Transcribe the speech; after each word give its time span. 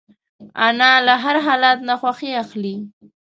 انا 0.67 0.87
له 1.05 1.13
هر 1.23 1.35
حالت 1.45 1.79
نه 1.87 1.93
خوښي 2.01 2.31
اخلي 2.43 2.75